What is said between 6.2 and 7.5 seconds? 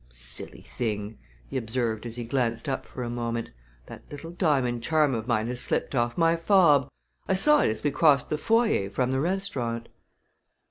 fob. I